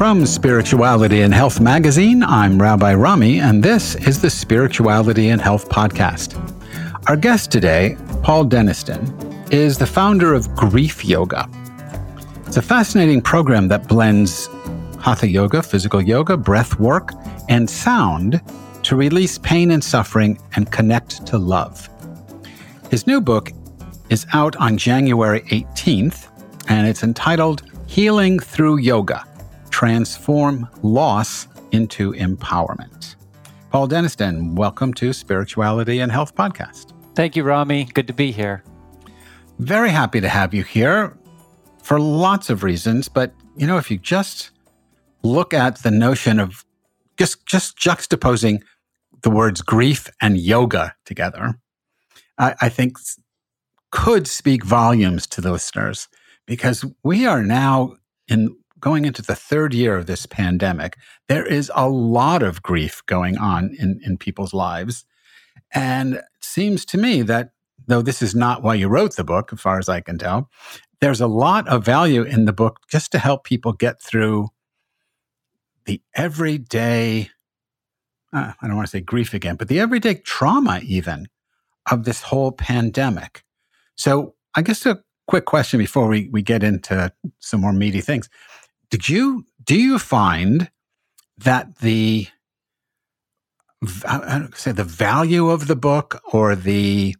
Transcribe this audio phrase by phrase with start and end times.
[0.00, 5.68] From Spirituality and Health magazine, I'm Rabbi Rami, and this is the Spirituality and Health
[5.68, 6.40] podcast.
[7.06, 11.46] Our guest today, Paul Denniston, is the founder of Grief Yoga.
[12.46, 14.46] It's a fascinating program that blends
[15.00, 17.12] hatha yoga, physical yoga, breath work,
[17.50, 18.40] and sound
[18.84, 21.90] to release pain and suffering and connect to love.
[22.90, 23.52] His new book
[24.08, 26.30] is out on January 18th,
[26.70, 29.26] and it's entitled Healing Through Yoga
[29.80, 33.16] transform loss into empowerment.
[33.70, 36.92] Paul Denniston, welcome to Spirituality and Health Podcast.
[37.14, 37.84] Thank you, Rami.
[37.94, 38.62] Good to be here.
[39.58, 41.16] Very happy to have you here
[41.82, 43.08] for lots of reasons.
[43.08, 44.50] But, you know, if you just
[45.22, 46.62] look at the notion of
[47.16, 48.60] just, just juxtaposing
[49.22, 51.54] the words grief and yoga together,
[52.36, 52.98] I, I think
[53.92, 56.06] could speak volumes to the listeners
[56.44, 57.96] because we are now
[58.28, 60.96] in going into the third year of this pandemic,
[61.28, 65.04] there is a lot of grief going on in, in people's lives.
[65.72, 67.50] And it seems to me that
[67.86, 70.48] though this is not why you wrote the book, as far as I can tell,
[71.00, 74.48] there's a lot of value in the book just to help people get through
[75.86, 77.30] the everyday,
[78.32, 81.28] uh, I don't want to say grief again, but the everyday trauma, even
[81.90, 83.42] of this whole pandemic.
[83.96, 88.28] So, I guess a quick question before we, we get into some more meaty things.
[88.90, 90.70] Did you do you find
[91.38, 92.26] that the
[94.54, 97.16] say the value of the book or the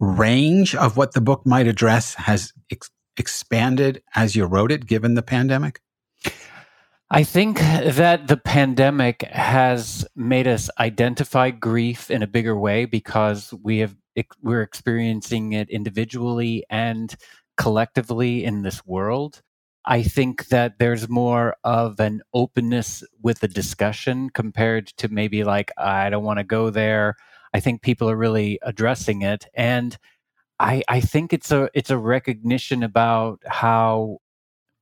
[0.00, 5.14] range of what the book might address has ex- expanded as you wrote it, given
[5.14, 5.80] the pandemic?
[7.10, 13.54] I think that the pandemic has made us identify grief in a bigger way because
[13.62, 13.96] we have
[14.42, 17.14] we're experiencing it individually and
[17.56, 19.42] collectively in this world.
[19.90, 25.72] I think that there's more of an openness with the discussion compared to maybe like,
[25.78, 27.16] I don't want to go there.
[27.54, 29.46] I think people are really addressing it.
[29.54, 29.96] And
[30.60, 34.18] I, I think it's a it's a recognition about how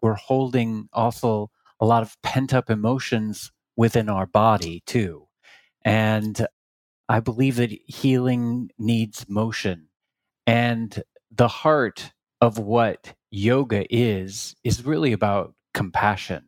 [0.03, 5.29] we're holding also a lot of pent up emotions within our body too.
[5.85, 6.45] And
[7.09, 9.87] I believe that healing needs motion.
[10.49, 11.01] And
[11.31, 16.45] the heart of what yoga is is really about compassion.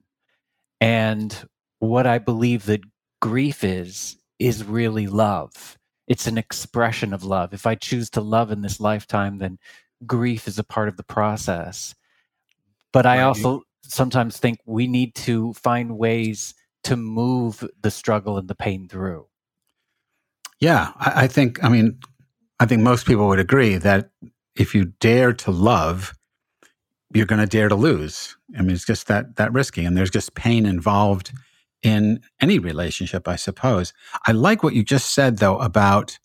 [0.81, 1.37] And
[1.81, 2.81] what i believe that
[3.21, 5.79] grief is is really love.
[6.07, 7.53] It's an expression of love.
[7.53, 9.59] If i choose to love in this lifetime then
[10.07, 11.95] grief is a part of the process.
[12.93, 16.55] But i also sometimes think we need to find ways
[16.85, 19.27] to move the struggle and the pain through.
[20.61, 21.99] Yeah i, I think i mean
[22.61, 24.11] i think most people would agree that
[24.59, 26.15] if you dare to love
[27.15, 28.37] you're going to dare to lose.
[28.57, 31.33] I mean, it's just that that risky, and there's just pain involved
[31.83, 33.93] in any relationship, I suppose.
[34.27, 36.19] I like what you just said though about,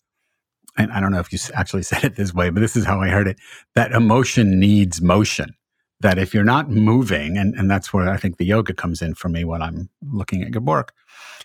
[0.76, 3.00] and I don't know if you actually said it this way, but this is how
[3.00, 3.38] I heard it:
[3.74, 5.54] that emotion needs motion.
[6.00, 9.14] That if you're not moving, and, and that's where I think the yoga comes in
[9.14, 10.86] for me when I'm looking at your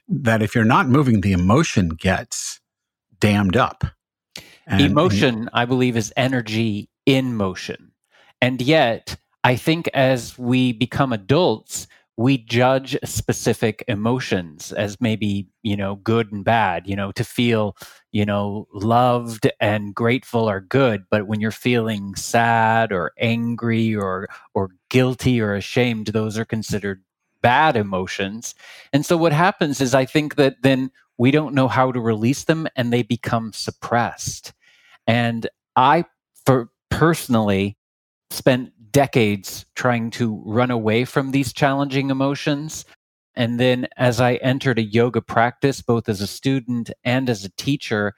[0.10, 2.60] that if you're not moving, the emotion gets
[3.20, 3.86] dammed up.
[4.70, 7.92] And, emotion, and, I believe, is energy in motion.
[8.42, 11.88] And yet, I think as we become adults,
[12.18, 17.78] we judge specific emotions as maybe, you know, good and bad, you know, to feel,
[18.12, 21.06] you know, loved and grateful are good.
[21.10, 27.02] But when you're feeling sad or angry or, or guilty or ashamed, those are considered
[27.42, 28.54] bad emotions.
[28.92, 32.44] And so what happens is I think that then we don't know how to release
[32.44, 34.52] them and they become suppressed.
[35.10, 36.06] And I,
[36.46, 37.76] for personally,
[38.30, 42.86] spent decades trying to run away from these challenging emotions.
[43.34, 47.50] And then as I entered a yoga practice, both as a student and as a
[47.58, 48.14] teacher,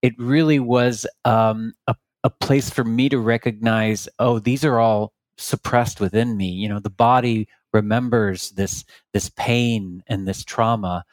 [0.00, 1.94] it really was um, a,
[2.24, 6.48] a place for me to recognize oh, these are all suppressed within me.
[6.48, 8.82] You know, the body remembers this
[9.12, 11.04] this pain and this trauma.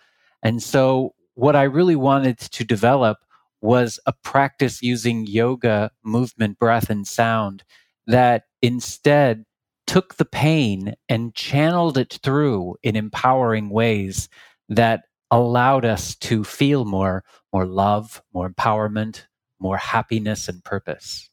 [0.41, 3.17] And so what I really wanted to develop
[3.61, 7.63] was a practice using yoga, movement, breath, and sound
[8.05, 9.45] that instead
[9.85, 14.29] took the pain and channeled it through in empowering ways
[14.69, 17.23] that allowed us to feel more
[17.53, 19.25] more love, more empowerment,
[19.59, 21.29] more happiness and purpose.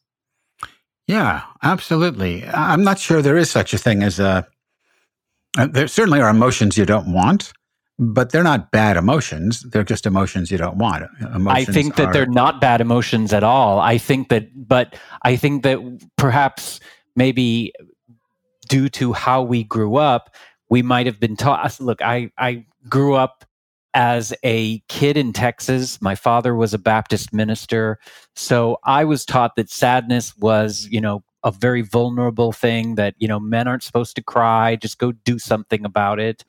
[1.07, 2.45] Yeah, absolutely.
[2.47, 4.47] I'm not sure there is such a thing as a.
[5.57, 7.53] Uh, there certainly are emotions you don't want,
[7.97, 9.61] but they're not bad emotions.
[9.61, 11.05] They're just emotions you don't want.
[11.21, 13.79] Emotions I think that are, they're not bad emotions at all.
[13.79, 15.79] I think that, but I think that
[16.17, 16.79] perhaps
[17.15, 17.73] maybe
[18.67, 20.35] due to how we grew up,
[20.69, 21.79] we might have been taught.
[21.79, 23.45] Look, I I grew up
[23.93, 26.01] as a kid in Texas.
[26.01, 27.97] My father was a Baptist minister.
[28.35, 33.27] So I was taught that sadness was, you know, a very vulnerable thing that, you
[33.27, 36.43] know, men aren't supposed to cry, just go do something about it.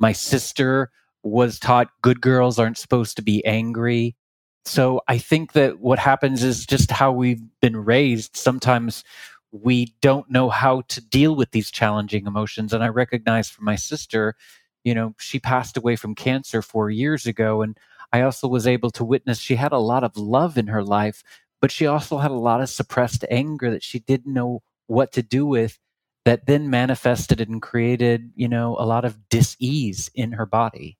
[0.00, 0.90] My sister
[1.22, 4.16] was taught good girls aren't supposed to be angry.
[4.64, 8.36] So I think that what happens is just how we've been raised.
[8.36, 9.04] Sometimes
[9.52, 12.72] we don't know how to deal with these challenging emotions.
[12.72, 14.36] And I recognize for my sister,
[14.84, 17.62] you know, she passed away from cancer four years ago.
[17.62, 17.76] And
[18.12, 21.22] I also was able to witness she had a lot of love in her life,
[21.60, 25.22] but she also had a lot of suppressed anger that she didn't know what to
[25.22, 25.78] do with
[26.24, 30.98] that then manifested and created, you know, a lot of dis-ease in her body.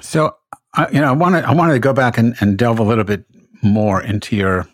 [0.00, 0.36] So,
[0.76, 3.04] uh, you know, I wanted I wanted to go back and, and delve a little
[3.04, 3.24] bit
[3.62, 4.66] more into your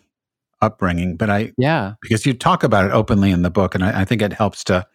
[0.61, 4.01] upbringing, but I yeah because you talk about it openly in the book, and I,
[4.01, 4.85] I think it helps to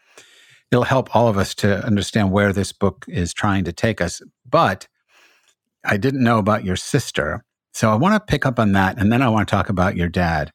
[0.70, 4.20] it'll help all of us to understand where this book is trying to take us.
[4.48, 4.88] But
[5.84, 7.44] I didn't know about your sister.
[7.72, 8.98] So I want to pick up on that.
[8.98, 10.50] And then I want to talk about your dad.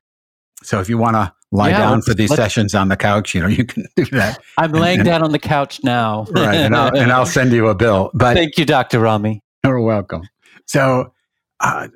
[0.64, 3.42] So if you want to lie yeah, down for these sessions on the couch, you
[3.42, 4.40] know, you can do that.
[4.58, 6.26] I'm and, laying and, down on the couch now.
[6.32, 6.56] right.
[6.56, 8.12] And I'll, and I'll send you a bill.
[8.14, 9.00] But thank you, Dr.
[9.00, 9.42] Rami.
[9.64, 10.24] You're welcome.
[10.66, 11.14] So
[11.60, 11.88] uh,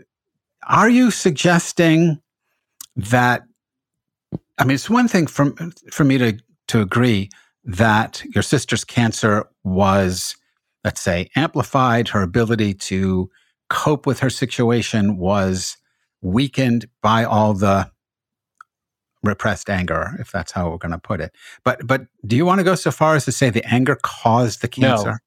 [0.68, 2.20] are you suggesting
[2.96, 3.44] that,
[4.58, 5.54] I mean, it's one thing for,
[5.92, 7.30] for me to, to agree
[7.66, 10.36] that your sister's cancer was,
[10.84, 13.30] let's say, amplified, her ability to
[13.70, 15.78] cope with her situation was
[16.22, 17.90] weakened by all the
[19.24, 21.34] repressed anger, if that's how we're going to put it.
[21.64, 24.62] But but do you want to go so far as to say the anger caused
[24.62, 25.20] the cancer?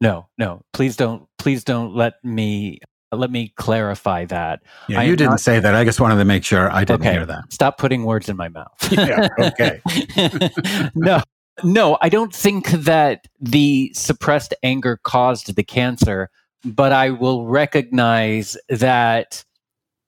[0.00, 0.62] No, no, no.
[0.72, 1.26] Please don't.
[1.38, 2.80] Please don't let me
[3.12, 4.62] let me clarify that.
[4.88, 5.74] Yeah, you didn't not, say that.
[5.74, 7.52] I just wanted to make sure I didn't okay, hear that.
[7.52, 8.76] Stop putting words in my mouth.
[8.90, 9.80] yeah, okay.
[10.94, 11.22] no,
[11.62, 16.30] no, I don't think that the suppressed anger caused the cancer,
[16.64, 19.44] but I will recognize that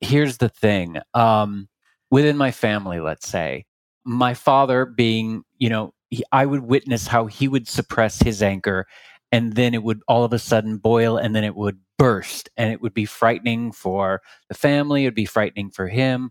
[0.00, 0.98] here's the thing.
[1.14, 1.68] Um,
[2.10, 3.64] within my family, let's say,
[4.04, 8.86] my father being, you know, he, I would witness how he would suppress his anger
[9.32, 12.72] and then it would all of a sudden boil and then it would burst and
[12.72, 16.30] it would be frightening for the family, it would be frightening for him.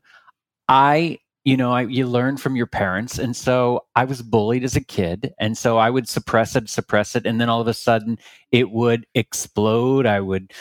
[0.70, 3.20] I you know, I, you learn from your parents.
[3.20, 5.32] And so I was bullied as a kid.
[5.40, 7.28] And so I would suppress it, suppress it.
[7.28, 8.18] And then all of a sudden
[8.52, 10.08] it would explode.
[10.08, 10.52] I would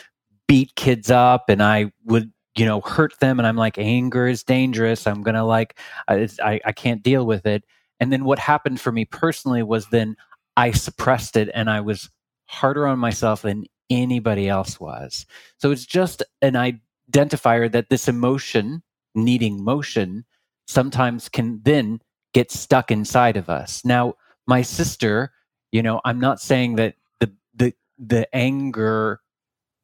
[0.46, 3.38] beat kids up and I would, you know, hurt them.
[3.38, 5.06] And I'm like, anger is dangerous.
[5.06, 7.64] I'm to like, I, I, I can't deal with it.
[8.00, 10.16] And then what happened for me personally was then
[10.56, 12.10] I suppressed it and I was
[12.46, 15.26] harder on myself than anybody else was.
[15.58, 18.82] So it's just an identifier that this emotion,
[19.14, 20.24] needing motion,
[20.66, 22.00] sometimes can then
[22.32, 23.84] get stuck inside of us.
[23.84, 24.14] Now,
[24.46, 25.32] my sister,
[25.72, 29.20] you know, I'm not saying that the the the anger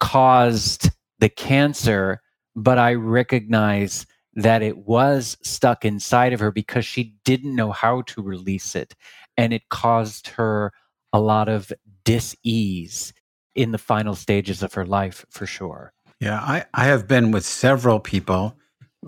[0.00, 2.20] caused the cancer,
[2.54, 8.02] but I recognize that it was stuck inside of her because she didn't know how
[8.02, 8.94] to release it
[9.36, 10.72] and it caused her
[11.12, 11.72] a lot of
[12.04, 13.12] dis-ease
[13.54, 15.92] in the final stages of her life for sure.
[16.20, 18.56] Yeah, I, I have been with several people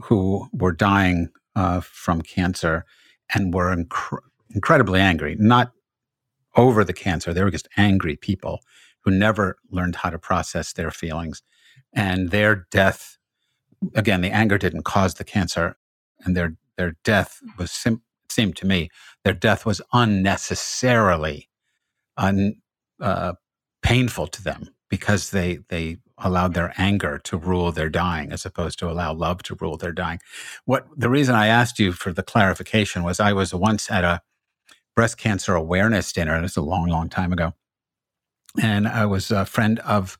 [0.04, 2.84] who were dying uh, from cancer
[3.34, 4.18] and were inc-
[4.50, 5.72] incredibly angry, not
[6.56, 7.32] over the cancer.
[7.32, 8.60] They were just angry people
[9.04, 11.42] who never learned how to process their feelings.
[11.92, 13.18] And their death,
[13.94, 15.76] again, the anger didn't cause the cancer,
[16.20, 18.90] and their, their death was, sim- seemed to me,
[19.24, 21.48] their death was unnecessarily
[22.16, 22.56] un,
[23.00, 23.34] uh,
[23.82, 28.78] painful to them because they, they allowed their anger to rule their dying as opposed
[28.78, 30.20] to allow love to rule their dying.
[30.64, 34.20] What the reason I asked you for the clarification was I was once at a
[34.94, 36.40] breast cancer awareness dinner.
[36.40, 37.54] This is a long, long time ago.
[38.60, 40.18] And I was a friend of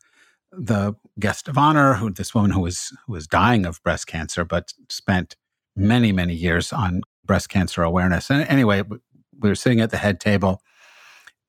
[0.50, 4.44] the guest of honor, who this woman who was who was dying of breast cancer,
[4.44, 5.36] but spent
[5.76, 8.30] many, many years on breast cancer awareness.
[8.30, 10.62] And anyway, we were sitting at the head table,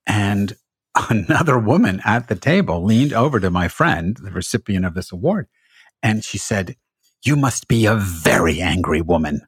[0.05, 0.55] and
[1.09, 5.47] another woman at the table leaned over to my friend, the recipient of this award,
[6.01, 6.75] and she said,
[7.23, 9.41] You must be a very angry woman.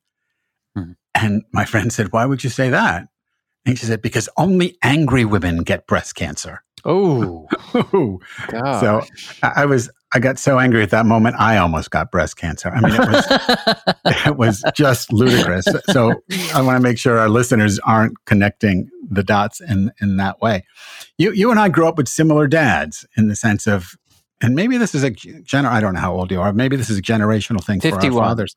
[0.78, 0.92] Mm-hmm.
[1.14, 3.08] And my friend said, Why would you say that?
[3.66, 6.64] And she said, Because only angry women get breast cancer.
[6.84, 7.48] Oh,
[8.62, 9.02] so
[9.42, 12.70] I was, I got so angry at that moment, I almost got breast cancer.
[12.70, 13.26] I mean, it was,
[14.26, 15.66] it was just ludicrous.
[15.92, 16.14] So
[16.54, 20.64] I want to make sure our listeners aren't connecting the dots in, in that way.
[21.18, 23.96] You, you and I grew up with similar dads in the sense of,
[24.42, 26.54] and maybe this is a gener, I don't know how old you are.
[26.54, 28.12] Maybe this is a generational thing 51.
[28.12, 28.56] for our fathers.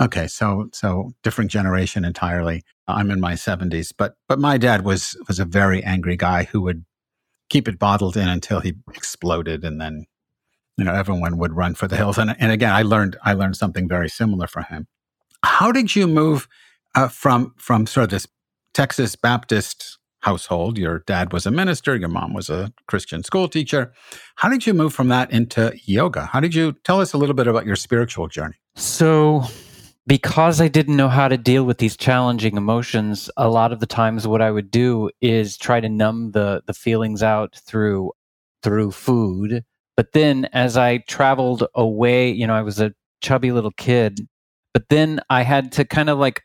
[0.00, 2.64] Okay, so so different generation entirely.
[2.88, 6.62] I'm in my 70s, but but my dad was was a very angry guy who
[6.62, 6.84] would
[7.50, 10.06] keep it bottled in until he exploded, and then
[10.76, 12.18] you know everyone would run for the hills.
[12.18, 14.86] And and again, I learned I learned something very similar from him.
[15.44, 16.48] How did you move
[16.94, 18.26] uh, from from sort of this
[18.74, 20.78] Texas Baptist household?
[20.78, 23.92] Your dad was a minister, your mom was a Christian school teacher.
[24.36, 26.26] How did you move from that into yoga?
[26.26, 28.56] How did you tell us a little bit about your spiritual journey?
[28.76, 29.44] So
[30.06, 33.86] because I didn't know how to deal with these challenging emotions, a lot of the
[33.86, 38.12] times what I would do is try to numb the the feelings out through
[38.62, 39.64] through food.
[39.96, 44.26] But then as I traveled away, you know, I was a chubby little kid,
[44.72, 46.42] but then I had to kind of like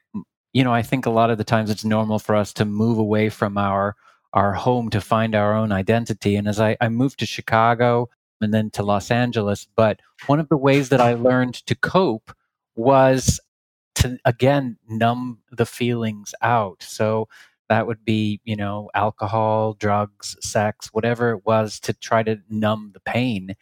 [0.58, 2.98] you know, I think a lot of the times it's normal for us to move
[2.98, 3.96] away from our
[4.34, 6.36] our home to find our own identity.
[6.36, 8.10] And as I, I moved to Chicago
[8.42, 12.32] and then to Los Angeles, but one of the ways that I learned to cope
[12.76, 13.40] was
[13.96, 16.82] to again numb the feelings out.
[16.82, 17.28] So
[17.70, 22.92] that would be, you know, alcohol, drugs, sex, whatever it was to try to numb
[22.94, 23.56] the pain.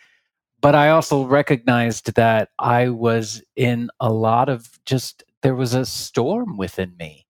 [0.62, 5.86] But I also recognized that I was in a lot of just, there was a
[5.86, 7.26] storm within me.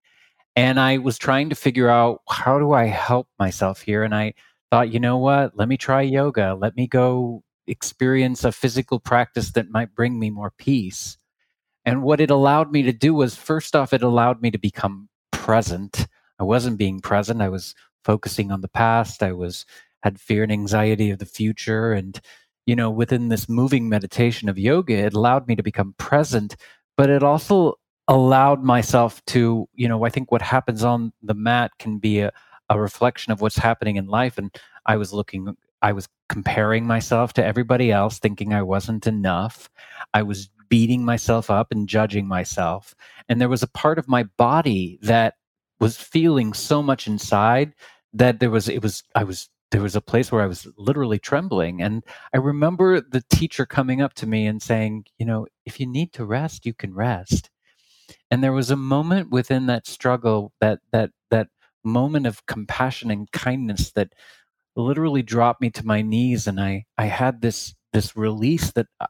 [0.56, 4.04] And I was trying to figure out how do I help myself here?
[4.04, 4.34] And I
[4.72, 5.58] thought, you know what?
[5.58, 6.56] Let me try yoga.
[6.56, 11.18] Let me go experience a physical practice that might bring me more peace.
[11.84, 15.10] And what it allowed me to do was, first off, it allowed me to become
[15.32, 16.08] present.
[16.40, 17.42] I wasn't being present.
[17.42, 19.24] I was focusing on the past.
[19.24, 19.66] I was
[20.04, 21.92] had fear and anxiety of the future.
[21.92, 22.22] And,
[22.66, 26.56] you know, within this moving meditation of yoga, it allowed me to become present,
[26.96, 27.74] but it also
[28.08, 32.32] allowed myself to, you know, I think what happens on the mat can be a,
[32.70, 34.38] a reflection of what's happening in life.
[34.38, 39.70] And I was looking, I was comparing myself to everybody else, thinking I wasn't enough.
[40.14, 42.94] I was beating myself up and judging myself.
[43.28, 45.36] And there was a part of my body that
[45.86, 47.76] was feeling so much inside
[48.12, 51.20] that there was, it was, I was, there was a place where I was literally
[51.20, 51.80] trembling.
[51.80, 55.86] And I remember the teacher coming up to me and saying, you know, if you
[55.86, 57.52] need to rest, you can rest.
[58.32, 61.50] And there was a moment within that struggle, that, that, that
[61.84, 64.14] moment of compassion and kindness that
[64.76, 66.48] literally dropped me to my knees.
[66.48, 69.06] And I, I had this, this release that uh,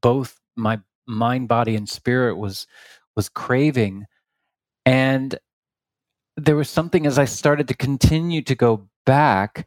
[0.00, 2.68] both my mind body and spirit was
[3.16, 4.04] was craving
[4.86, 5.36] and
[6.36, 9.66] there was something as i started to continue to go back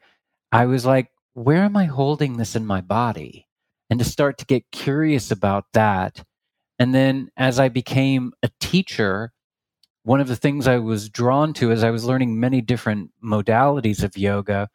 [0.51, 3.47] i was like where am i holding this in my body
[3.89, 6.23] and to start to get curious about that
[6.79, 9.31] and then as i became a teacher
[10.03, 14.03] one of the things i was drawn to as i was learning many different modalities
[14.03, 14.69] of yoga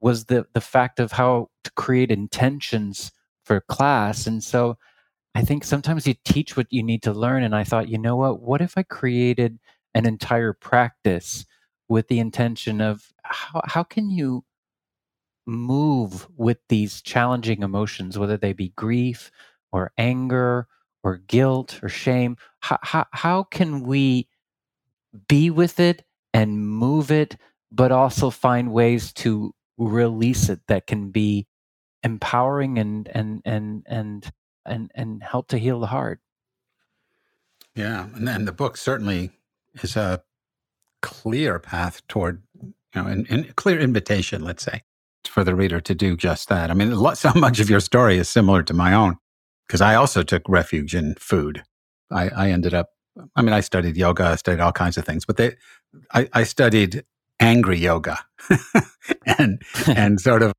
[0.00, 3.12] was the the fact of how to create intentions
[3.44, 4.76] for class and so
[5.34, 7.44] I think sometimes you teach what you need to learn.
[7.44, 8.42] And I thought, you know what?
[8.42, 9.58] What if I created
[9.94, 11.44] an entire practice
[11.88, 14.44] with the intention of how, how can you
[15.46, 19.30] move with these challenging emotions, whether they be grief
[19.72, 20.68] or anger
[21.02, 22.36] or guilt or shame?
[22.60, 24.28] How, how, how can we
[25.28, 27.36] be with it and move it,
[27.72, 31.46] but also find ways to release it that can be
[32.02, 34.32] empowering and and and and
[34.64, 36.20] and and help to heal the heart.
[37.74, 39.30] Yeah, and then the book certainly
[39.82, 40.22] is a
[41.02, 44.82] clear path toward you know, and, clear invitation, let's say,
[45.26, 46.70] for the reader to do just that.
[46.70, 49.16] I mean, so much of your story is similar to my own
[49.66, 51.62] because I also took refuge in food.
[52.10, 52.88] I, I ended up,
[53.36, 55.56] I mean, I studied yoga, I studied all kinds of things, but they,
[56.12, 57.04] I, I studied
[57.40, 58.18] angry yoga
[59.38, 60.52] and and sort of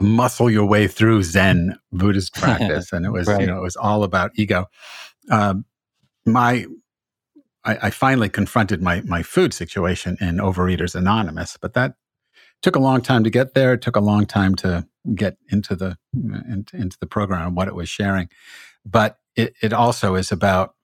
[0.00, 3.40] muscle your way through Zen Buddhist practice, and it was right.
[3.40, 4.66] you know it was all about ego.
[5.30, 5.64] Um,
[6.24, 6.66] my
[7.68, 11.94] I, I, finally confronted my my food situation in Overeaters Anonymous, but that
[12.62, 13.74] took a long time to get there.
[13.74, 17.56] It took a long time to get into the uh, into, into the program and
[17.56, 18.28] what it was sharing,
[18.86, 20.74] but it, it also is about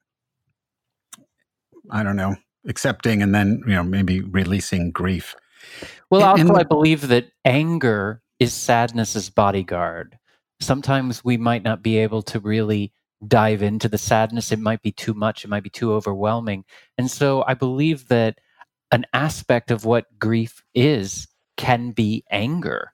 [1.91, 2.37] I don't know
[2.69, 5.35] accepting and then you know maybe releasing grief.
[6.11, 10.19] Well, and, also and, I believe that anger is sadness's bodyguard.
[10.61, 12.93] Sometimes we might not be able to really
[13.28, 14.52] dive into the sadness.
[14.52, 16.64] It might be too much, it might be too overwhelming.
[16.99, 18.38] And so I believe that
[18.93, 21.26] an aspect of what grief is
[21.57, 22.93] can be anger.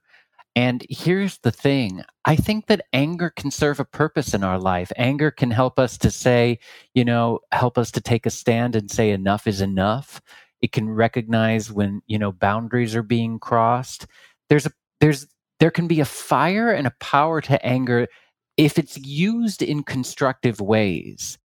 [0.56, 4.90] And here's the thing I think that anger can serve a purpose in our life.
[4.96, 6.58] Anger can help us to say,
[6.94, 10.20] you know, help us to take a stand and say enough is enough.
[10.60, 14.06] It can recognize when, you know, boundaries are being crossed.
[14.49, 15.26] There's a there's
[15.60, 18.08] there can be a fire and a power to anger
[18.57, 21.38] if it's used in constructive ways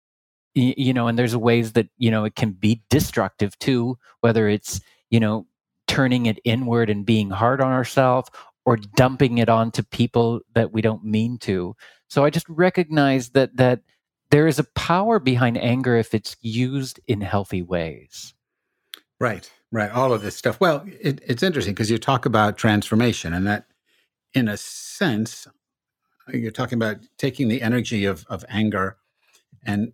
[0.56, 4.48] you, you know and there's ways that you know it can be destructive too whether
[4.48, 5.46] it's you know
[5.88, 8.30] turning it inward and being hard on ourselves
[8.66, 8.92] or mm-hmm.
[8.96, 11.76] dumping it onto people that we don't mean to.
[12.10, 13.82] So i just recognize that that
[14.32, 18.34] there is a power behind anger if it's used in healthy ways.
[19.20, 20.60] Right right all of this stuff.
[20.60, 23.66] Well it, it's interesting because you talk about transformation and that
[24.34, 25.48] in a sense,
[26.32, 28.98] you're talking about taking the energy of, of anger
[29.66, 29.94] and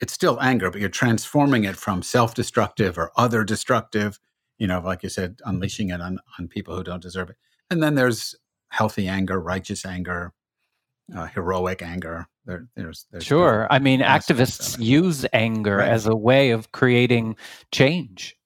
[0.00, 4.18] it's still anger, but you're transforming it from self destructive or other destructive,
[4.58, 7.36] you know, like you said, unleashing it on, on people who don't deserve it.
[7.70, 8.34] And then there's
[8.68, 10.32] healthy anger, righteous anger,
[11.16, 12.26] uh, heroic anger.
[12.44, 13.66] There, there's, there's sure.
[13.70, 15.88] I mean, activists use anger right.
[15.88, 17.36] as a way of creating
[17.72, 18.36] change.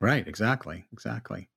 [0.00, 0.26] Right.
[0.26, 0.84] Exactly.
[0.92, 1.48] Exactly.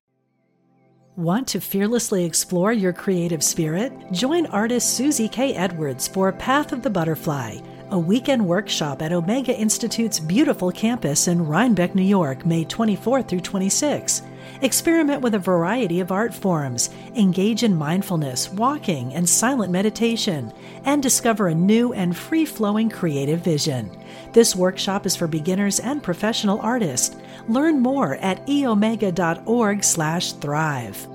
[1.16, 3.90] Want to fearlessly explore your creative spirit?
[4.12, 5.54] Join artist Susie K.
[5.54, 7.56] Edwards for Path of the Butterfly,
[7.90, 13.40] a weekend workshop at Omega Institute's beautiful campus in Rhinebeck, New York, May 24 through
[13.40, 14.20] 26.
[14.60, 20.52] Experiment with a variety of art forms, engage in mindfulness, walking, and silent meditation,
[20.84, 23.90] and discover a new and free flowing creative vision.
[24.34, 27.16] This workshop is for beginners and professional artists.
[27.48, 31.08] Learn more at eomega.org/thrive.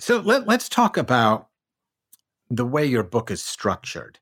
[0.00, 1.48] So let, let's talk about
[2.50, 4.18] the way your book is structured.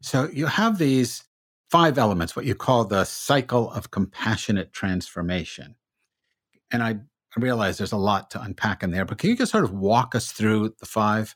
[0.00, 1.24] So you have these
[1.70, 5.76] five elements, what you call the cycle of compassionate transformation.
[6.70, 9.52] And I, I realize there's a lot to unpack in there, but can you just
[9.52, 11.34] sort of walk us through the five?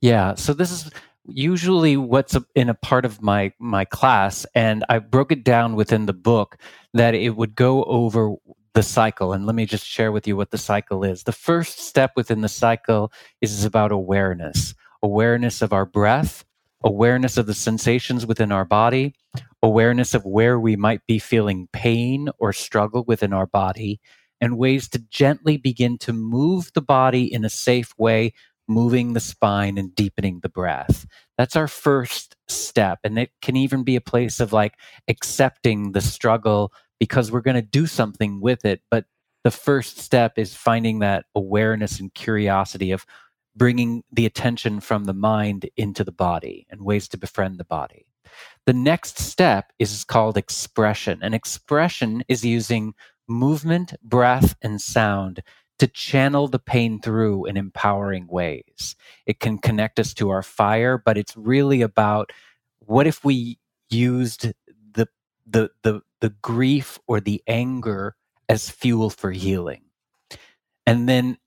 [0.00, 0.34] Yeah.
[0.34, 0.90] So this is
[1.26, 6.04] usually what's in a part of my my class and i broke it down within
[6.04, 6.58] the book
[6.92, 8.34] that it would go over
[8.74, 11.22] the cycle and let me just share with you what the cycle is.
[11.22, 14.74] The first step within the cycle is about awareness.
[15.02, 16.44] Awareness of our breath
[16.84, 19.14] awareness of the sensations within our body
[19.62, 23.98] awareness of where we might be feeling pain or struggle within our body
[24.40, 28.34] and ways to gently begin to move the body in a safe way
[28.68, 31.06] moving the spine and deepening the breath.
[31.36, 33.00] That's our first step.
[33.04, 34.74] And it can even be a place of like
[35.08, 38.80] accepting the struggle because we're going to do something with it.
[38.90, 39.04] But
[39.42, 43.04] the first step is finding that awareness and curiosity of
[43.56, 48.06] bringing the attention from the mind into the body and ways to befriend the body.
[48.66, 51.20] The next step is called expression.
[51.22, 52.94] And expression is using
[53.28, 55.42] movement, breath, and sound
[55.78, 58.96] to channel the pain through in empowering ways.
[59.26, 62.32] It can connect us to our fire, but it's really about
[62.78, 63.58] what if we
[63.90, 64.52] used
[64.92, 65.08] the
[65.46, 68.16] the the the grief or the anger
[68.48, 69.82] as fuel for healing.
[70.86, 71.38] And then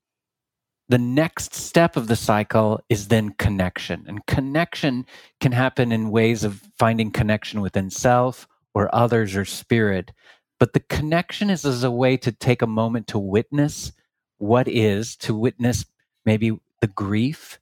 [0.88, 4.04] the next step of the cycle is then connection.
[4.08, 5.06] And connection
[5.40, 10.12] can happen in ways of finding connection within self or others or spirit.
[10.58, 13.92] But the connection is as a way to take a moment to witness
[14.38, 15.84] what is to witness
[16.24, 17.58] maybe the grief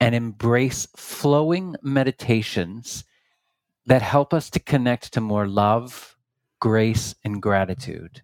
[0.00, 3.04] and embrace flowing meditations
[3.86, 6.16] that help us to connect to more love,
[6.60, 8.22] grace, and gratitude.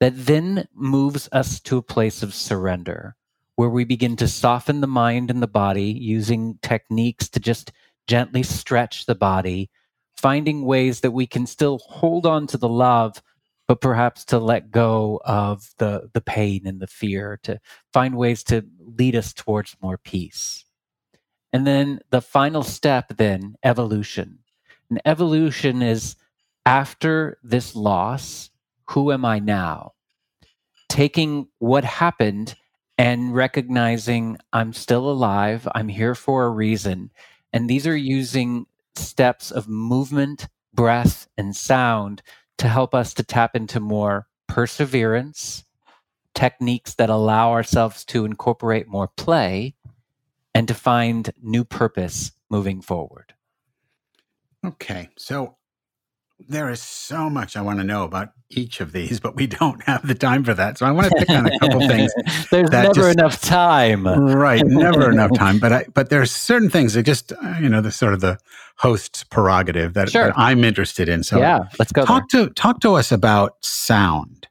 [0.00, 3.16] That then moves us to a place of surrender,
[3.56, 7.72] where we begin to soften the mind and the body using techniques to just
[8.06, 9.70] gently stretch the body,
[10.16, 13.22] finding ways that we can still hold on to the love
[13.66, 17.60] but perhaps to let go of the the pain and the fear to
[17.92, 20.64] find ways to lead us towards more peace.
[21.52, 24.40] And then the final step then evolution.
[24.90, 26.16] And evolution is
[26.66, 28.50] after this loss
[28.90, 29.92] who am i now?
[30.88, 32.54] Taking what happened
[32.98, 37.10] and recognizing I'm still alive, I'm here for a reason.
[37.52, 42.22] And these are using steps of movement, breath, and sound
[42.58, 45.64] to help us to tap into more perseverance,
[46.34, 49.74] techniques that allow ourselves to incorporate more play,
[50.54, 53.34] and to find new purpose moving forward.
[54.64, 55.08] Okay.
[55.16, 55.56] So
[56.48, 59.82] there is so much I want to know about each of these, but we don't
[59.84, 60.78] have the time for that.
[60.78, 62.12] So I want to pick on a couple things.
[62.50, 64.06] There's never just, enough time.
[64.06, 65.58] right, never enough time.
[65.58, 68.38] But I, but there's certain things that just uh, you know the sort of the
[68.76, 70.26] host's prerogative that, sure.
[70.26, 71.22] that I'm interested in.
[71.22, 72.04] So yeah, let's go.
[72.04, 72.46] Talk there.
[72.46, 74.48] to talk to us about sound.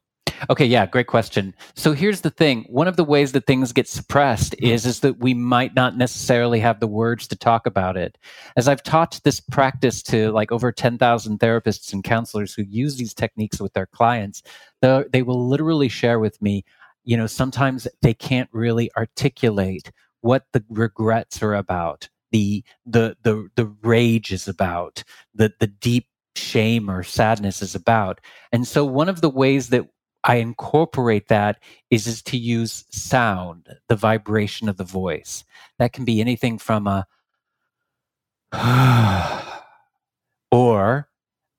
[0.50, 1.54] Okay, yeah, great question.
[1.74, 2.64] So here's the thing.
[2.68, 4.72] One of the ways that things get suppressed mm-hmm.
[4.72, 8.18] is is that we might not necessarily have the words to talk about it.
[8.56, 13.14] As I've taught this practice to like over 10,000 therapists and counselors who use these
[13.14, 14.42] techniques with their clients,
[14.80, 16.64] they will literally share with me,
[17.04, 23.48] you know, sometimes they can't really articulate what the regrets are about, the the the
[23.56, 28.20] the rage is about, the the deep shame or sadness is about.
[28.50, 29.86] And so one of the ways that
[30.24, 31.58] I incorporate that
[31.90, 35.44] is, is to use sound, the vibration of the voice.
[35.78, 37.06] That can be anything from a
[40.50, 41.08] or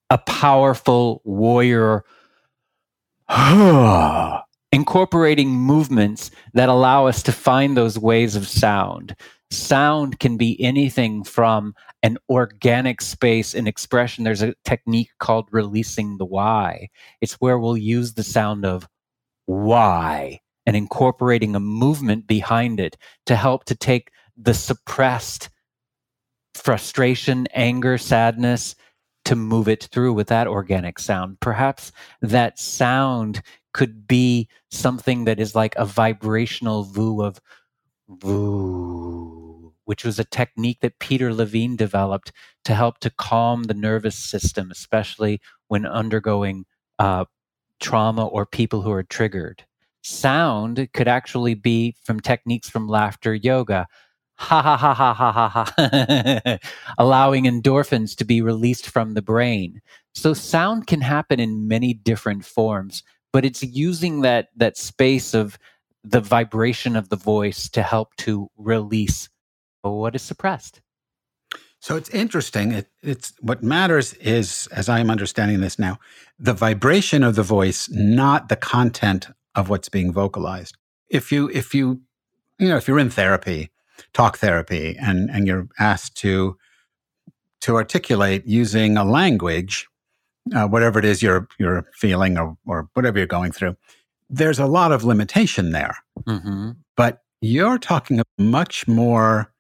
[0.10, 2.04] a powerful warrior
[4.72, 9.16] incorporating movements that allow us to find those ways of sound.
[9.52, 14.24] Sound can be anything from an organic space and expression.
[14.24, 16.90] There's a technique called releasing the why.
[17.22, 18.88] It's where we'll use the sound of
[19.46, 25.50] why and incorporating a movement behind it to help to take the suppressed
[26.56, 28.76] frustration, anger, sadness
[29.26, 31.40] to move it through with that organic sound.
[31.40, 33.42] Perhaps that sound
[33.74, 37.40] could be something that is like a vibrational voo of
[39.86, 42.32] which was a technique that Peter Levine developed
[42.66, 46.66] to help to calm the nervous system, especially when undergoing
[47.00, 47.26] uh,
[47.80, 49.64] trauma or people who are triggered.
[50.04, 53.88] Sound could actually be from techniques from laughter yoga.
[54.38, 56.58] Ha ha ha ha ha ha ha.
[56.98, 59.82] Allowing endorphins to be released from the brain.
[60.14, 65.58] So sound can happen in many different forms, but it's using that that space of
[66.06, 69.30] the vibration of the voice to help to release
[69.82, 70.82] what is suppressed.
[71.80, 72.72] So it's interesting.
[72.72, 76.00] It, it's what matters is, as I am understanding this now,
[76.40, 80.78] the vibration of the voice, not the content of what's being vocalized.
[81.10, 82.02] If you, if you,
[82.58, 83.70] you know, if you're in therapy,
[84.14, 86.58] talk therapy, and and you're asked to
[87.62, 89.88] to articulate using a language,
[90.56, 93.76] uh, whatever it is you're you're feeling or or whatever you're going through,
[94.30, 95.96] there's a lot of limitation there.
[96.28, 96.72] Mm-hmm.
[96.98, 99.52] But you're talking much more,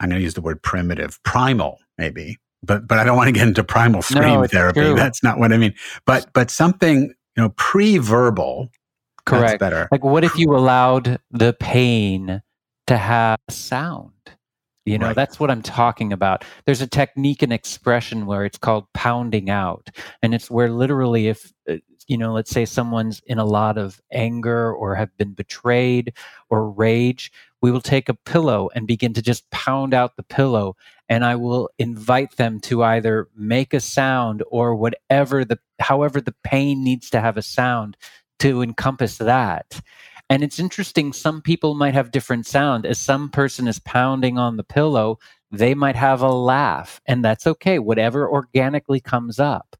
[0.00, 2.38] I'm going to use the word primitive, primal, maybe.
[2.62, 4.80] But but I don't want to get into primal scream no, therapy.
[4.80, 4.94] True.
[4.94, 5.74] That's not what I mean.
[6.06, 8.70] But but something you know pre-verbal.
[9.26, 9.60] Correct.
[9.60, 9.88] better.
[9.92, 12.42] Like what if you allowed the pain
[12.88, 14.12] to have sound?
[14.88, 15.16] You know, right.
[15.16, 16.44] that's what I'm talking about.
[16.64, 19.90] There's a technique and expression where it's called pounding out.
[20.22, 21.52] And it's where literally, if,
[22.08, 26.14] you know, let's say someone's in a lot of anger or have been betrayed
[26.48, 30.76] or rage, we will take a pillow and begin to just pound out the pillow.
[31.08, 36.34] And I will invite them to either make a sound or whatever the, however the
[36.42, 37.96] pain needs to have a sound
[38.40, 39.80] to encompass that.
[40.30, 42.84] And it's interesting, some people might have different sound.
[42.84, 45.18] As some person is pounding on the pillow,
[45.50, 47.78] they might have a laugh, and that's okay.
[47.78, 49.77] Whatever organically comes up.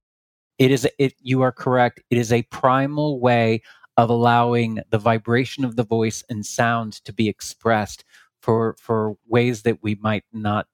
[0.59, 2.01] It is it you are correct.
[2.11, 3.63] It is a primal way
[3.97, 8.05] of allowing the vibration of the voice and sound to be expressed
[8.43, 10.67] for for ways that we might not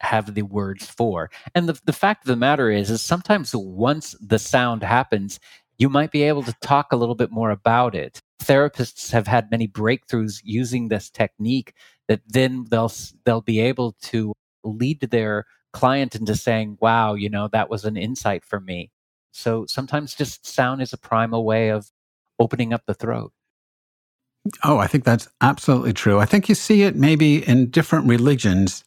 [0.00, 1.30] have the words for.
[1.54, 5.40] And the, the fact of the matter is, is sometimes once the sound happens,
[5.78, 8.20] you might be able to talk a little bit more about it.
[8.42, 11.74] Therapists have had many breakthroughs using this technique
[12.08, 12.92] that then they'll
[13.24, 17.96] they'll be able to lead their client into saying, "Wow, you know, that was an
[17.96, 18.90] insight for me."
[19.34, 21.90] So sometimes just sound is a primal way of
[22.38, 23.32] opening up the throat.
[24.62, 26.20] Oh, I think that's absolutely true.
[26.20, 28.84] I think you see it maybe in different religions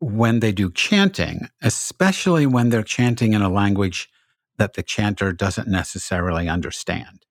[0.00, 4.10] when they do chanting, especially when they're chanting in a language
[4.58, 7.24] that the chanter doesn't necessarily understand.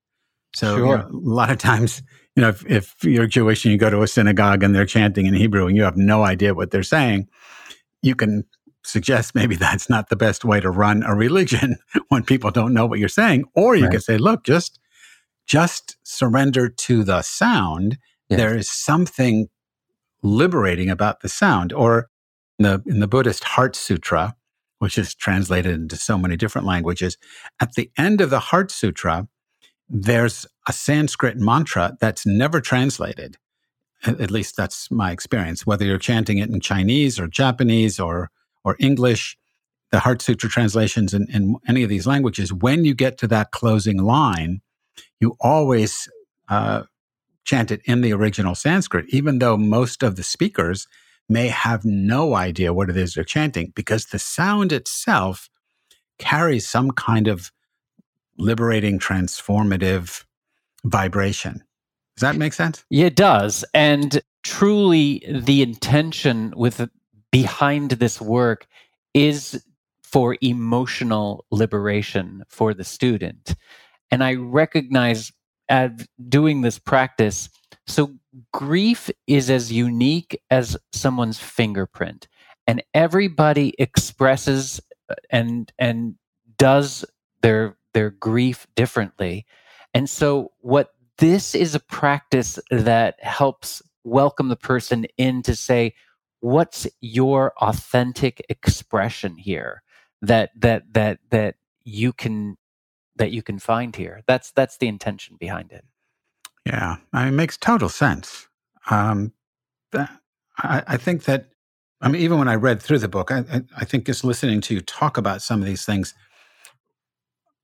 [0.56, 0.86] So sure.
[0.86, 2.02] you know, a lot of times,
[2.36, 5.26] you know, if, if, you're Jewish and you go to a synagogue and they're chanting
[5.26, 7.28] in Hebrew and you have no idea what they're saying,
[8.02, 8.46] you can
[8.88, 11.78] suggest maybe that's not the best way to run a religion
[12.10, 13.46] when people don't know what you're saying.
[13.56, 13.92] Or you right.
[13.92, 14.80] can say, look, just
[15.46, 17.98] just surrender to the sound
[18.30, 18.38] Yes.
[18.38, 19.48] There is something
[20.22, 21.72] liberating about the sound.
[21.72, 22.10] Or
[22.60, 24.36] in the, in the Buddhist Heart Sutra,
[24.80, 27.18] which is translated into so many different languages,
[27.60, 29.28] at the end of the Heart Sutra,
[29.90, 33.38] there's a Sanskrit mantra that's never translated.
[34.06, 35.66] At least that's my experience.
[35.66, 38.30] Whether you're chanting it in Chinese or Japanese or
[38.68, 39.38] or English,
[39.92, 43.52] the Heart Sutra translations in, in any of these languages, when you get to that
[43.52, 44.60] closing line,
[45.22, 46.10] you always
[46.50, 46.84] uh,
[47.46, 50.86] chant it in the original Sanskrit, even though most of the speakers
[51.30, 55.50] may have no idea what it is they're chanting, because the sound itself
[56.20, 57.54] carries some kind of
[58.38, 60.26] liberating, transformative
[60.84, 61.64] vibration.
[62.18, 62.84] Does that make sense?
[62.90, 63.64] Yeah, it does.
[63.74, 66.90] And truly, the intention with
[67.32, 68.68] behind this work
[69.14, 69.64] is
[70.04, 73.56] for emotional liberation for the student.
[74.12, 75.32] And I recognize
[75.70, 75.92] at
[76.30, 77.50] doing this practice,
[77.88, 78.14] so
[78.54, 82.28] grief is as unique as someone's fingerprint,
[82.66, 86.16] and everybody expresses uh, and and
[86.58, 87.04] does
[87.42, 89.46] their their grief differently.
[89.94, 95.94] And so, what this is a practice that helps welcome the person in to say,
[96.40, 99.84] what's your authentic expression here
[100.22, 102.58] that that that that you can
[103.16, 104.22] that you can find here?
[104.28, 105.86] That's that's the intention behind it.
[106.66, 108.48] Yeah I mean, it makes total sense.
[108.90, 109.34] Um
[110.60, 111.50] I, I think that
[112.02, 114.74] i mean even when i read through the book I, I think just listening to
[114.74, 116.14] you talk about some of these things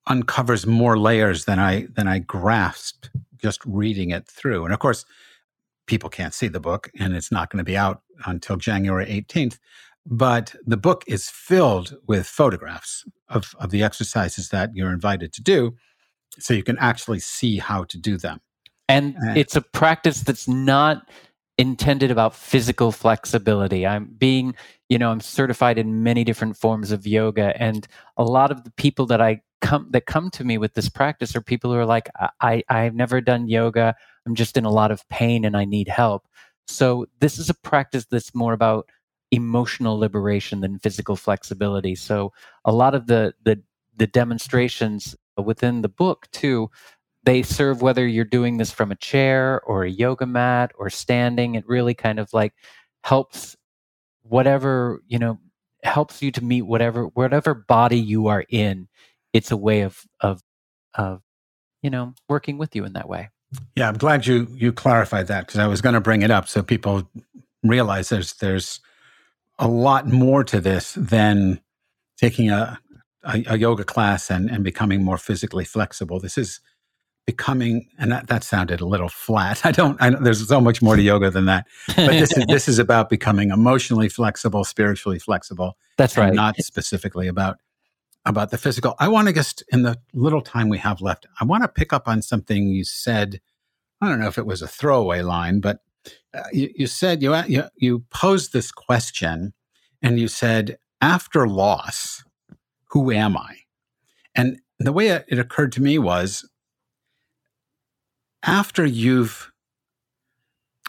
[0.07, 4.65] uncovers more layers than I than I grasped just reading it through.
[4.65, 5.05] And of course,
[5.85, 9.57] people can't see the book, and it's not going to be out until January 18th.
[10.05, 15.41] But the book is filled with photographs of, of the exercises that you're invited to
[15.41, 15.75] do,
[16.37, 18.41] so you can actually see how to do them.
[18.89, 21.09] And, and it's a practice that's not
[21.57, 23.85] intended about physical flexibility.
[23.87, 24.55] I'm being,
[24.89, 28.71] you know, I'm certified in many different forms of yoga, and a lot of the
[28.71, 31.85] people that I come that come to me with this practice are people who are
[31.85, 32.09] like,
[32.41, 33.95] I I've never done yoga.
[34.25, 36.27] I'm just in a lot of pain and I need help.
[36.67, 38.89] So this is a practice that's more about
[39.31, 41.95] emotional liberation than physical flexibility.
[41.95, 42.31] So
[42.65, 43.61] a lot of the the
[43.97, 46.69] the demonstrations within the book too
[47.23, 51.55] they serve whether you're doing this from a chair or a yoga mat or standing
[51.55, 52.53] it really kind of like
[53.03, 53.55] helps
[54.23, 55.39] whatever you know
[55.83, 58.87] helps you to meet whatever whatever body you are in
[59.33, 60.41] it's a way of of
[60.95, 61.21] of
[61.83, 63.29] you know working with you in that way
[63.75, 66.47] yeah i'm glad you you clarified that because i was going to bring it up
[66.47, 67.09] so people
[67.63, 68.79] realize there's there's
[69.59, 71.59] a lot more to this than
[72.17, 72.79] taking a
[73.23, 76.19] a, a yoga class and and becoming more physically flexible.
[76.19, 76.59] This is
[77.25, 79.61] becoming and that, that sounded a little flat.
[79.65, 81.65] I don't I, know there's so much more to yoga than that.
[81.87, 86.33] But this is this is about becoming emotionally flexible spiritually flexible that's right.
[86.33, 87.57] not specifically about
[88.25, 88.95] about the physical.
[88.99, 91.91] I want to just, in the little time we have left, I want to pick
[91.91, 93.41] up on something you said.
[94.01, 95.79] I don't know if it was a throwaway line, but
[96.33, 99.53] uh, you, you, said you, you you posed this question,
[100.01, 102.23] and you said, "After loss,
[102.89, 103.55] who am I?"
[104.35, 106.49] And the way it, it occurred to me was,
[108.43, 109.51] after you've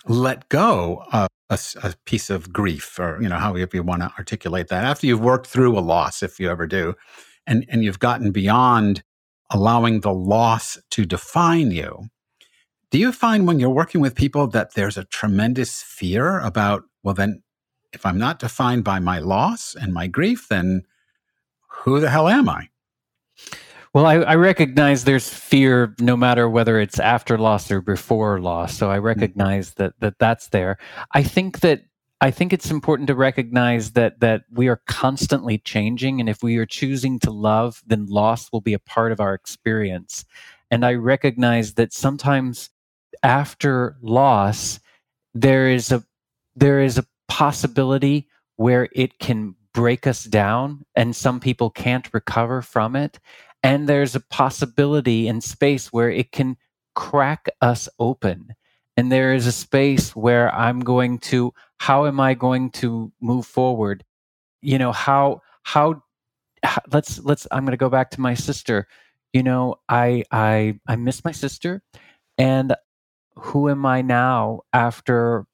[0.06, 4.12] let go of a, a, piece of grief or you know however you want to
[4.18, 6.94] articulate that after you've worked through a loss if you ever do
[7.46, 9.02] and and you've gotten beyond
[9.50, 12.08] allowing the loss to define you
[12.90, 17.14] do you find when you're working with people that there's a tremendous fear about well
[17.14, 17.42] then
[17.92, 20.82] if i'm not defined by my loss and my grief then
[21.68, 22.68] who the hell am i
[23.94, 28.76] well, I, I, recognize there's fear no matter whether it's after loss or before loss.
[28.76, 29.06] So I mm-hmm.
[29.06, 29.84] recognize mm-hmm.
[29.84, 30.78] that, that that's there.
[31.12, 31.82] I think that
[32.20, 36.56] I think it's important to recognize that that we are constantly changing, and if we
[36.56, 40.24] are choosing to love, then loss will be a part of our experience.
[40.70, 42.70] And I recognize that sometimes
[43.22, 44.80] after loss,
[45.34, 46.02] there is a
[46.56, 52.62] there is a possibility where it can break us down, and some people can't recover
[52.62, 53.20] from it.
[53.64, 56.58] And there's a possibility in space where it can
[56.94, 58.54] crack us open.
[58.96, 63.46] And there is a space where I'm going to, how am I going to move
[63.46, 64.04] forward?
[64.62, 66.02] You know, how, how,
[66.92, 68.86] let's, let's, I'm going to go back to my sister.
[69.32, 71.82] You know, I, I, I miss my sister.
[72.38, 72.76] And
[73.36, 75.46] who am I now after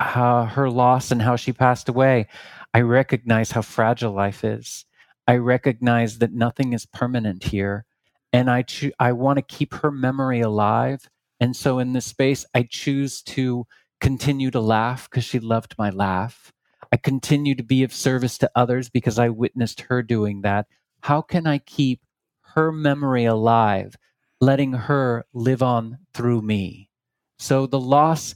[0.00, 2.26] uh, her loss and how she passed away?
[2.74, 4.84] I recognize how fragile life is.
[5.30, 7.86] I recognize that nothing is permanent here.
[8.34, 11.00] And I, cho- I want to keep her memory alive
[11.40, 13.66] And so in this space, I choose to
[14.00, 16.52] continue to laugh because she loved my laugh.
[16.92, 20.66] I continue to be of service to others because I witnessed her doing that.
[21.02, 22.02] How can I keep
[22.56, 23.96] her memory alive,
[24.40, 26.90] letting her live on through me?
[27.38, 28.34] So the loss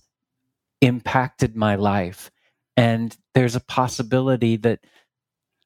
[0.80, 2.30] impacted my life.
[2.76, 4.80] And there's a possibility that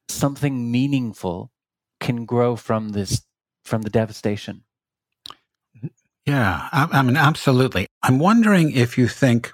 [0.09, 1.51] something meaningful
[1.99, 3.21] can grow from this,
[3.63, 4.63] from the devastation.
[6.25, 7.87] Yeah, I, I mean, absolutely.
[8.03, 9.51] I'm wondering if you think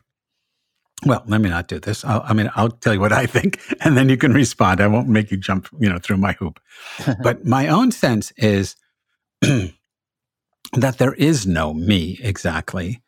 [1.06, 2.04] well, let me not do this.
[2.04, 4.82] I'll, I mean, I'll tell you what I think, and then you can respond.
[4.82, 6.60] I won't make you jump, you know, through my hoop.
[7.24, 8.76] but my own sense is
[9.42, 13.02] that there is no me exactly.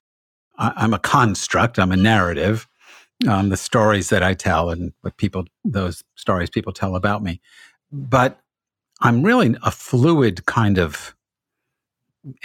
[0.57, 1.79] I, am a construct.
[1.79, 2.67] I'm a narrative.
[3.27, 7.41] Um, the stories that I tell and what people, those stories people tell about me,
[7.91, 8.39] but
[9.01, 11.15] I'm really a fluid kind of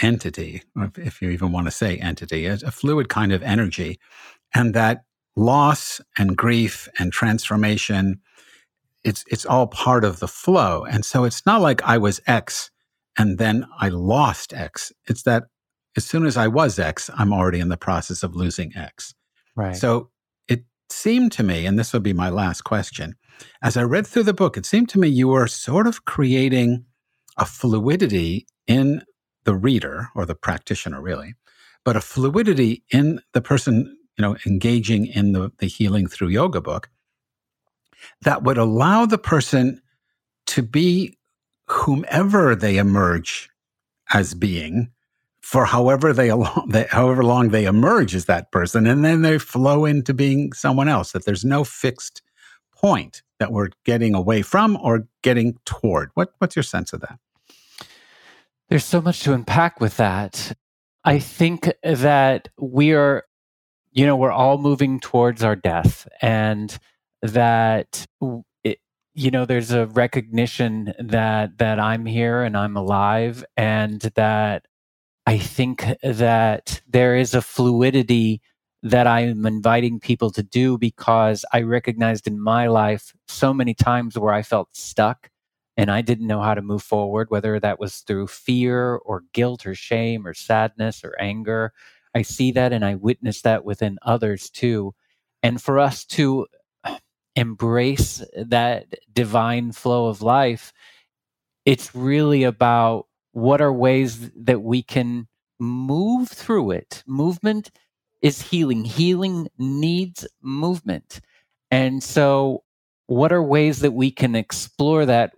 [0.01, 0.63] entity,
[0.97, 3.99] if you even want to say entity, a, a fluid kind of energy,
[4.55, 5.05] and that
[5.37, 8.21] loss and grief and transformation
[9.05, 10.85] it's it's all part of the flow.
[10.85, 12.71] And so it's not like i was x
[13.19, 14.93] and then i lost x.
[15.07, 15.45] It's that
[15.97, 19.15] as soon as i was x i'm already in the process of losing x.
[19.57, 19.77] Right.
[19.77, 20.11] So
[20.93, 23.15] seemed to me and this will be my last question
[23.63, 26.85] as i read through the book it seemed to me you were sort of creating
[27.39, 29.03] a fluidity in
[29.45, 31.35] the reader or the practitioner really
[31.85, 36.61] but a fluidity in the person you know, engaging in the, the healing through yoga
[36.61, 36.91] book
[38.23, 39.81] that would allow the person
[40.47, 41.17] to be
[41.69, 43.49] whomever they emerge
[44.13, 44.91] as being
[45.53, 46.33] for however they,
[46.69, 50.89] they however long they emerge as that person and then they flow into being someone
[50.89, 52.23] else that there's no fixed
[52.75, 56.11] point that we're getting away from or getting toward.
[56.15, 57.19] What what's your sense of that?
[58.71, 60.57] There's so much to unpack with that.
[61.05, 63.25] I think that we are
[63.95, 66.79] you know, we're all moving towards our death and
[67.21, 68.07] that
[68.65, 68.79] it,
[69.13, 74.65] you know there's a recognition that that I'm here and I'm alive and that
[75.27, 78.41] I think that there is a fluidity
[78.83, 84.19] that I'm inviting people to do because I recognized in my life so many times
[84.19, 85.31] where I felt stuck
[85.77, 89.65] and I didn't know how to move forward, whether that was through fear or guilt
[89.65, 91.73] or shame or sadness or anger.
[92.15, 94.95] I see that and I witness that within others too.
[95.43, 96.47] And for us to
[97.37, 100.73] embrace that divine flow of life,
[101.65, 105.29] it's really about what are ways that we can
[105.63, 107.03] move through it.
[107.07, 107.71] Movement
[108.21, 111.21] is healing, healing needs movement.
[111.71, 112.65] And so,
[113.07, 115.33] what are ways that we can explore that?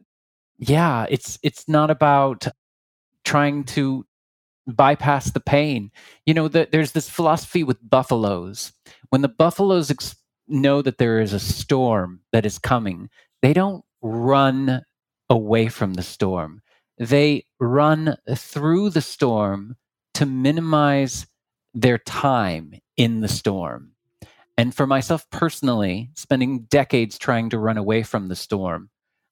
[0.59, 2.47] Yeah, it's it's not about
[3.25, 4.07] trying to
[4.67, 5.91] bypass the pain.
[6.27, 8.73] You know, the, there's this philosophy with buffaloes.
[9.11, 10.17] When the buffaloes ex-
[10.49, 13.09] know that there is a storm that is coming,
[13.43, 14.83] they don't run
[15.29, 16.63] away from the storm.
[16.99, 19.77] They run through the storm
[20.15, 21.27] to minimize
[21.75, 23.93] their time in the storm.
[24.57, 28.91] And for myself personally, spending decades trying to run away from the storm,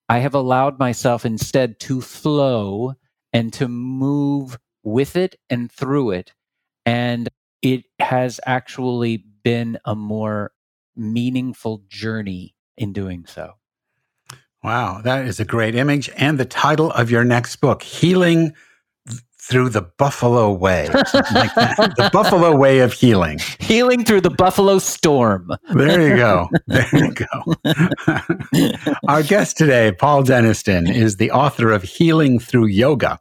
[0.09, 2.95] I have allowed myself instead to flow
[3.33, 6.33] and to move with it and through it.
[6.85, 7.29] And
[7.62, 10.53] it has actually been a more
[10.97, 13.53] meaningful journey in doing so.
[14.62, 16.09] Wow, that is a great image.
[16.16, 18.53] And the title of your next book, Healing
[19.40, 20.88] Through the Buffalo Way.
[20.88, 21.05] like
[21.96, 23.40] the Buffalo Way of Healing.
[23.59, 25.51] Healing through the Buffalo Storm.
[25.75, 26.48] there you go.
[26.68, 27.55] There you go.
[29.09, 33.18] Our guest today, Paul Denniston, is the author of Healing Through Yoga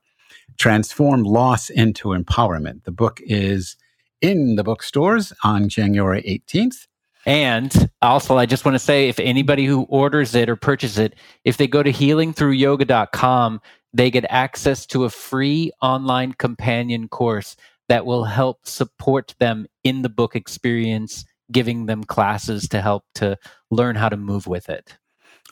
[0.59, 2.83] Transform Loss into Empowerment.
[2.83, 3.75] The book is
[4.21, 6.85] in the bookstores on January 18th.
[7.25, 11.15] And also, I just want to say if anybody who orders it or purchases it,
[11.43, 13.61] if they go to healingthroughyoga.com,
[13.93, 17.55] they get access to a free online companion course
[17.89, 23.37] that will help support them in the book experience, giving them classes to help to
[23.69, 24.97] learn how to move with it.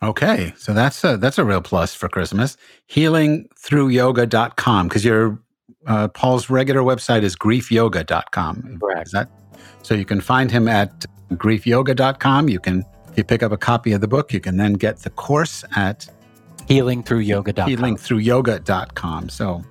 [0.01, 2.55] Okay, so that's a that's a real plus for Christmas.
[2.89, 5.37] Healingthroughyoga.com because your
[5.87, 8.79] uh, Paul's regular website is griefyoga.com.
[8.81, 9.07] Correct.
[9.07, 9.29] Is that
[9.81, 9.95] so?
[9.95, 12.49] You can find him at griefyoga.com.
[12.49, 14.99] You can, if you pick up a copy of the book, you can then get
[14.99, 16.07] the course at
[16.67, 17.69] healingthroughyoga.com.
[17.69, 19.29] Healingthroughyoga.com.
[19.29, 19.63] So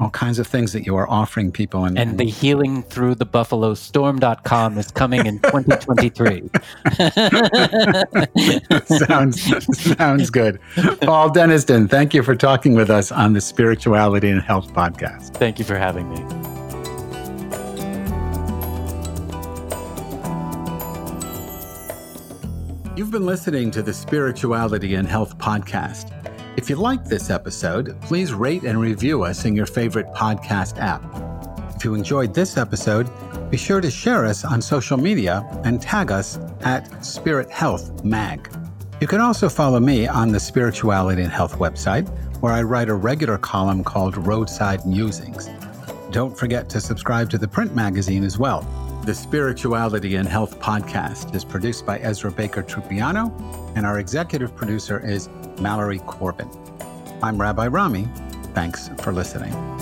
[0.00, 1.84] all kinds of things that you are offering people.
[1.84, 6.50] And, and the healing through the buffalo storm.com is coming in 2023.
[9.06, 10.58] sounds, sounds good.
[11.02, 15.34] Paul Denniston, thank you for talking with us on the Spirituality and Health podcast.
[15.34, 16.18] Thank you for having me.
[22.94, 26.21] You've been listening to the Spirituality and Health podcast.
[26.54, 31.02] If you like this episode, please rate and review us in your favorite podcast app.
[31.74, 33.08] If you enjoyed this episode,
[33.50, 38.54] be sure to share us on social media and tag us at Spirit Health Mag.
[39.00, 42.06] You can also follow me on the Spirituality and Health website,
[42.40, 45.48] where I write a regular column called Roadside Musings.
[46.10, 48.60] Don't forget to subscribe to the print magazine as well.
[49.02, 53.32] The Spirituality and Health podcast is produced by Ezra Baker Trupiano,
[53.74, 55.28] and our executive producer is
[55.58, 56.48] Mallory Corbin.
[57.20, 58.06] I'm Rabbi Rami.
[58.54, 59.81] Thanks for listening.